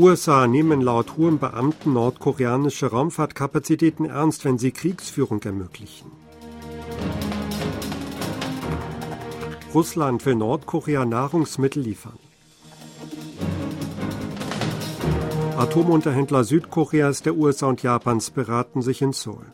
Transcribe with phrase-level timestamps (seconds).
[0.00, 6.10] USA nehmen laut hohen Beamten nordkoreanische Raumfahrtkapazitäten ernst, wenn sie Kriegsführung ermöglichen.
[9.74, 12.18] Russland will Nordkorea Nahrungsmittel liefern.
[15.58, 19.52] Atomunterhändler Südkoreas, der USA und Japans beraten sich in Seoul.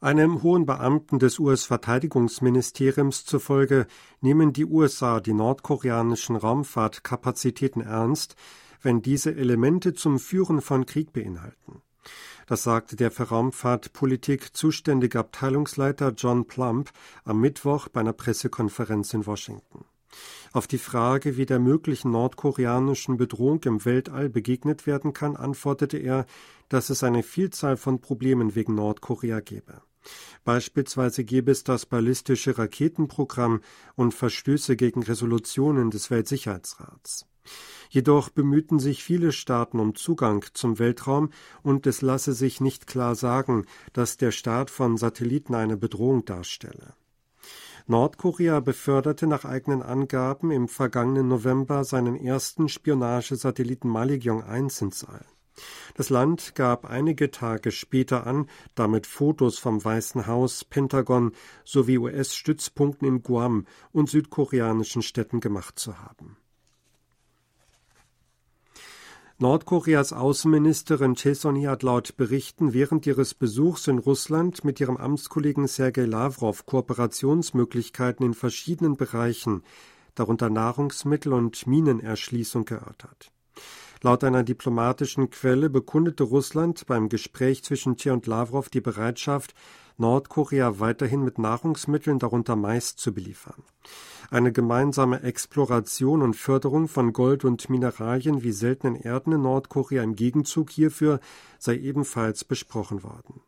[0.00, 3.88] Einem hohen Beamten des US-Verteidigungsministeriums zufolge
[4.20, 8.36] nehmen die USA die nordkoreanischen Raumfahrtkapazitäten ernst,
[8.80, 11.82] wenn diese Elemente zum Führen von Krieg beinhalten.
[12.46, 16.92] Das sagte der für Raumfahrtpolitik zuständige Abteilungsleiter John Plump
[17.24, 19.84] am Mittwoch bei einer Pressekonferenz in Washington.
[20.52, 26.24] Auf die Frage, wie der möglichen nordkoreanischen Bedrohung im Weltall begegnet werden kann, antwortete er,
[26.68, 29.82] dass es eine Vielzahl von Problemen wegen Nordkorea gebe.
[30.44, 33.60] Beispielsweise gäbe es das ballistische Raketenprogramm
[33.96, 37.26] und Verstöße gegen Resolutionen des Weltsicherheitsrats.
[37.90, 41.30] Jedoch bemühten sich viele Staaten um Zugang zum Weltraum
[41.62, 46.94] und es lasse sich nicht klar sagen, dass der Start von Satelliten eine Bedrohung darstelle.
[47.86, 55.24] Nordkorea beförderte nach eigenen Angaben im vergangenen November seinen ersten Spionagesatelliten Maligyong 1 ins All.
[55.94, 61.32] Das Land gab einige Tage später an, damit Fotos vom Weißen Haus, Pentagon
[61.64, 66.36] sowie US-Stützpunkten in Guam und südkoreanischen Städten gemacht zu haben.
[69.40, 76.06] Nordkoreas Außenministerin Chesoni hat laut Berichten während ihres Besuchs in Russland mit ihrem Amtskollegen Sergei
[76.06, 79.62] Lavrov Kooperationsmöglichkeiten in verschiedenen Bereichen,
[80.16, 83.30] darunter Nahrungsmittel und Minenerschließung erörtert.
[84.02, 89.54] Laut einer diplomatischen Quelle bekundete Russland beim Gespräch zwischen Che und Lavrov die Bereitschaft,
[89.96, 93.64] Nordkorea weiterhin mit Nahrungsmitteln, darunter Mais, zu beliefern.
[94.30, 100.14] Eine gemeinsame Exploration und Förderung von Gold und Mineralien wie seltenen Erden in Nordkorea im
[100.14, 101.18] Gegenzug hierfür
[101.58, 103.40] sei ebenfalls besprochen worden.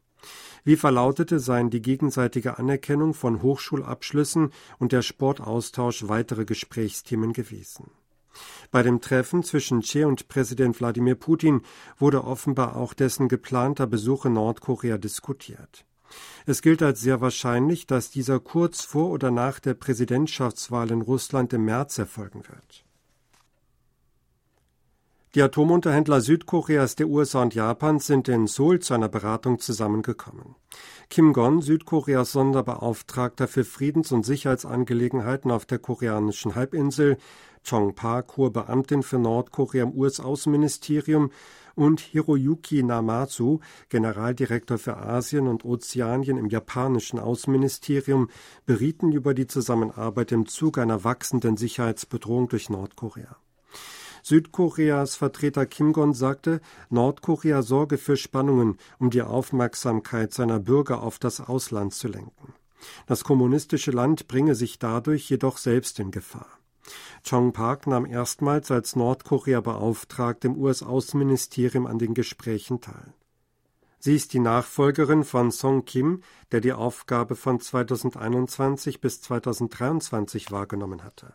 [0.65, 7.91] Wie verlautete, seien die gegenseitige Anerkennung von Hochschulabschlüssen und der Sportaustausch weitere Gesprächsthemen gewesen.
[8.71, 11.63] Bei dem Treffen zwischen Che und Präsident Wladimir Putin
[11.99, 15.85] wurde offenbar auch dessen geplanter Besuch in Nordkorea diskutiert.
[16.47, 21.53] Es gilt als sehr wahrscheinlich, dass dieser kurz vor oder nach der Präsidentschaftswahl in Russland
[21.53, 22.85] im März erfolgen wird.
[25.37, 30.57] Die Atomunterhändler Südkoreas, der USA und Japans sind in Seoul zu einer Beratung zusammengekommen.
[31.09, 37.17] Kim Gon, Südkoreas Sonderbeauftragter für Friedens- und Sicherheitsangelegenheiten auf der koreanischen Halbinsel,
[37.65, 41.31] Chong Park, hohe Beamtin für Nordkorea im US-Außenministerium
[41.75, 48.29] und Hiroyuki Namazu, Generaldirektor für Asien und Ozeanien im japanischen Außenministerium,
[48.67, 53.37] berieten über die Zusammenarbeit im Zuge einer wachsenden Sicherheitsbedrohung durch Nordkorea.
[54.23, 56.61] Südkoreas Vertreter Kim Gon sagte,
[56.91, 62.53] Nordkorea sorge für Spannungen, um die Aufmerksamkeit seiner Bürger auf das Ausland zu lenken.
[63.07, 66.60] Das kommunistische Land bringe sich dadurch jedoch selbst in Gefahr.
[67.29, 73.15] Chong Park nahm erstmals als Nordkorea-Beauftragte im US-Außenministerium an den Gesprächen teil.
[73.99, 81.05] Sie ist die Nachfolgerin von Song Kim, der die Aufgabe von 2021 bis 2023 wahrgenommen
[81.05, 81.35] hatte.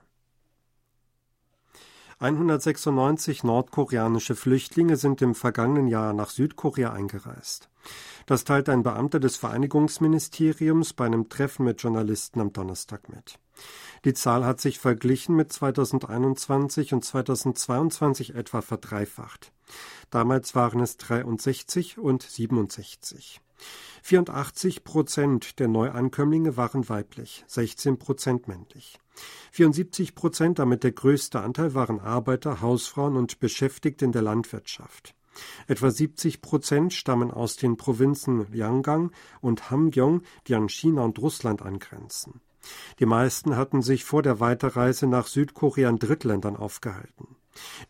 [2.19, 7.69] 196 nordkoreanische Flüchtlinge sind im vergangenen Jahr nach Südkorea eingereist.
[8.25, 13.37] Das teilt ein Beamter des Vereinigungsministeriums bei einem Treffen mit Journalisten am Donnerstag mit.
[14.05, 19.51] Die Zahl hat sich verglichen mit 2021 und 2022 etwa verdreifacht.
[20.11, 23.41] Damals waren es 63 und 67.
[24.03, 28.99] 84 Prozent der Neuankömmlinge waren weiblich, 16 Prozent männlich.
[29.51, 35.15] 74 Prozent, damit der größte Anteil, waren Arbeiter, Hausfrauen und Beschäftigte in der Landwirtschaft.
[35.67, 41.61] Etwa 70 Prozent stammen aus den Provinzen Liangang und Hamgyong, die an China und Russland
[41.61, 42.41] angrenzen.
[42.99, 47.35] Die meisten hatten sich vor der Weiterreise nach Südkorea in Drittländern aufgehalten.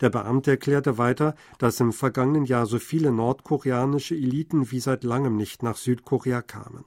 [0.01, 5.35] Der Beamte erklärte weiter, dass im vergangenen Jahr so viele nordkoreanische Eliten wie seit langem
[5.35, 6.85] nicht nach Südkorea kamen.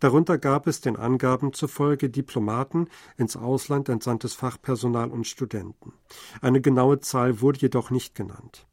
[0.00, 5.92] Darunter gab es den Angaben zufolge Diplomaten, ins Ausland entsandtes Fachpersonal und Studenten.
[6.40, 8.66] Eine genaue Zahl wurde jedoch nicht genannt.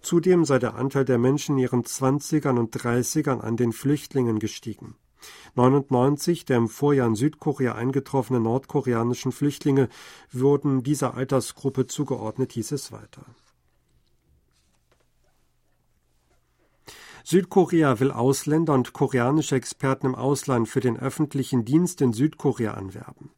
[0.00, 4.96] Zudem sei der Anteil der Menschen in ihren Zwanzigern und Dreißigern an den Flüchtlingen gestiegen.
[5.54, 9.88] 99 der im Vorjahr in Südkorea eingetroffenen nordkoreanischen Flüchtlinge
[10.30, 13.24] wurden dieser Altersgruppe zugeordnet, hieß es weiter.
[17.24, 23.30] Südkorea will Ausländer und koreanische Experten im Ausland für den öffentlichen Dienst in Südkorea anwerben.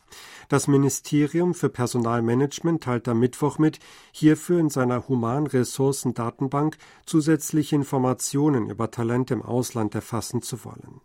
[0.49, 3.81] Das Ministerium für Personalmanagement teilt am Mittwoch mit,
[4.13, 11.01] hierfür in seiner Humanressourcendatenbank zusätzliche Informationen über Talente im Ausland erfassen zu wollen.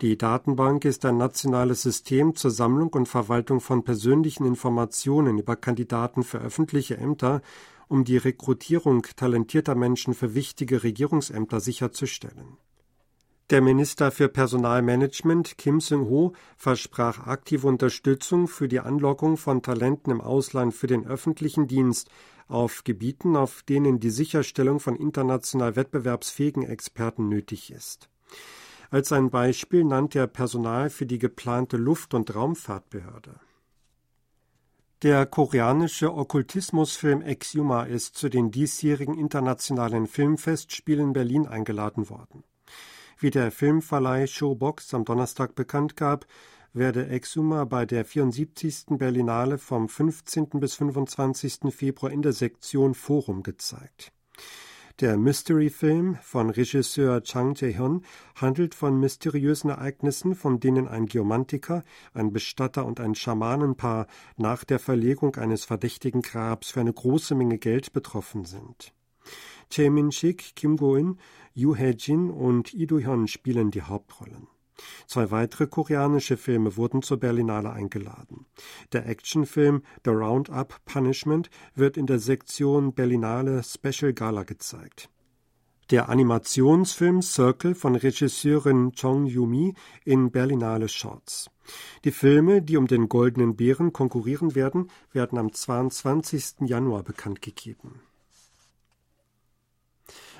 [0.00, 6.24] Die Datenbank ist ein nationales System zur Sammlung und Verwaltung von persönlichen Informationen über Kandidaten
[6.24, 7.42] für öffentliche Ämter,
[7.86, 12.58] um die Rekrutierung talentierter Menschen für wichtige Regierungsämter sicherzustellen.
[13.50, 20.22] Der Minister für Personalmanagement Kim Seung-ho versprach aktive Unterstützung für die Anlockung von Talenten im
[20.22, 22.08] Ausland für den öffentlichen Dienst
[22.48, 28.08] auf Gebieten, auf denen die Sicherstellung von international wettbewerbsfähigen Experten nötig ist.
[28.94, 33.40] Als ein Beispiel nannte er Personal für die geplante Luft- und Raumfahrtbehörde.
[35.02, 42.44] Der koreanische Okkultismusfilm Exuma ist zu den diesjährigen internationalen Filmfestspielen Berlin eingeladen worden.
[43.18, 46.24] Wie der Filmverleih Showbox am Donnerstag bekannt gab,
[46.72, 48.90] werde Exuma bei der 74.
[48.90, 50.50] Berlinale vom 15.
[50.60, 51.74] bis 25.
[51.74, 54.12] Februar in der Sektion Forum gezeigt.
[55.00, 58.04] Der Mystery-Film von Regisseur Chang Jae-hyun
[58.36, 61.82] handelt von mysteriösen Ereignissen, von denen ein Geomantiker,
[62.12, 64.06] ein Bestatter und ein Schamanenpaar
[64.36, 68.94] nach der Verlegung eines verdächtigen Grabs für eine große Menge Geld betroffen sind.
[69.68, 71.18] Chae Min-sik, Kim Go-in,
[71.54, 74.46] Yoo Hae-jin und Lee Do-hyun spielen die Hauptrollen.
[75.06, 78.46] Zwei weitere koreanische Filme wurden zur Berlinale eingeladen.
[78.92, 85.10] Der Actionfilm The Roundup Punishment wird in der Sektion Berlinale Special Gala gezeigt.
[85.90, 89.74] Der Animationsfilm Circle von Regisseurin Chong Yumi
[90.04, 91.50] in Berlinale Shorts.
[92.04, 96.66] Die Filme, die um den Goldenen Bären konkurrieren werden, werden am 22.
[96.66, 98.00] Januar bekannt gegeben.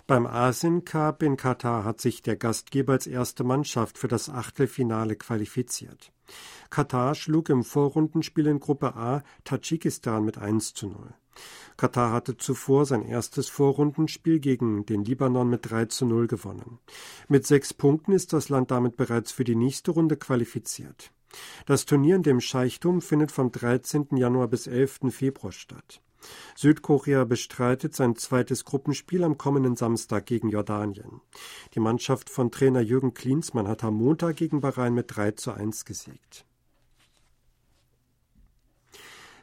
[0.07, 5.17] Beim Asien Cup in Katar hat sich der Gastgeber als erste Mannschaft für das Achtelfinale
[5.17, 6.13] qualifiziert.
[6.69, 11.15] Katar schlug im Vorrundenspiel in Gruppe A Tadschikistan mit 1 zu 0.
[11.79, 16.81] Katar hatte zuvor sein erstes Vorrundenspiel gegen den Libanon mit 3 zu 0 gewonnen.
[17.29, 21.13] Mit sechs Punkten ist das Land damit bereits für die nächste Runde qualifiziert.
[21.65, 24.09] Das Turnier in dem Scheichtum findet vom 13.
[24.19, 25.01] Januar bis 11.
[25.11, 26.03] Februar statt.
[26.57, 31.21] Südkorea bestreitet sein zweites Gruppenspiel am kommenden Samstag gegen Jordanien.
[31.75, 35.85] Die Mannschaft von Trainer Jürgen Klinsmann hat am Montag gegen Bahrain mit 3 zu 1
[35.85, 36.45] gesiegt.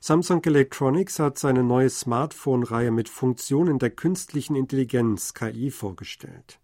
[0.04, 6.60] Samsung Electronics hat seine neue Smartphone-Reihe mit Funktionen der künstlichen Intelligenz KI vorgestellt.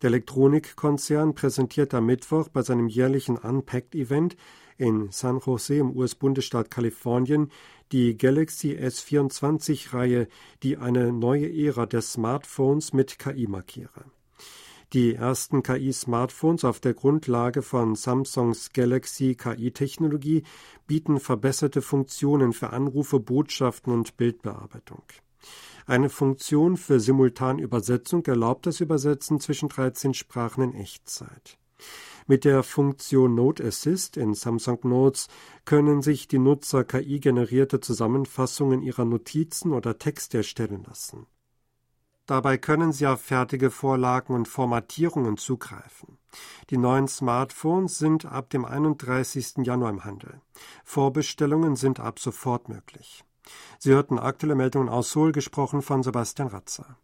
[0.00, 4.34] Der Elektronikkonzern präsentiert am Mittwoch bei seinem jährlichen Unpacked-Event
[4.80, 7.50] in San Jose im US-Bundesstaat Kalifornien
[7.92, 10.26] die Galaxy S24-Reihe,
[10.62, 14.04] die eine neue Ära der Smartphones mit KI markiere.
[14.92, 20.42] Die ersten KI-Smartphones auf der Grundlage von Samsungs Galaxy KI-Technologie
[20.86, 25.04] bieten verbesserte Funktionen für Anrufe, Botschaften und Bildbearbeitung.
[25.86, 31.58] Eine Funktion für Simultanübersetzung erlaubt das Übersetzen zwischen 13 Sprachen in Echtzeit.
[32.30, 35.26] Mit der Funktion Note Assist in Samsung Notes
[35.64, 41.26] können sich die Nutzer KI-generierte Zusammenfassungen ihrer Notizen oder Texte erstellen lassen.
[42.26, 46.18] Dabei können Sie auf fertige Vorlagen und Formatierungen zugreifen.
[46.70, 49.64] Die neuen Smartphones sind ab dem 31.
[49.64, 50.40] Januar im Handel.
[50.84, 53.24] Vorbestellungen sind ab sofort möglich.
[53.80, 56.96] Sie hörten aktuelle Meldungen aus Seoul, gesprochen von Sebastian Ratzer.